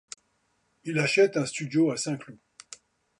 Il 0.83 0.97
achète 0.97 1.37
un 1.37 1.45
studio 1.45 1.91
à 1.91 1.97
Saint-Cloud. 1.97 2.39